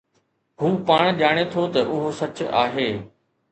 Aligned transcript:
هو 0.61 0.67
پاڻ 0.87 1.03
ڄاڻي 1.19 1.43
ٿو 1.53 1.61
ته 1.73 1.79
اهو 1.93 2.07
سچ 2.19 2.37
آهي 2.63 2.89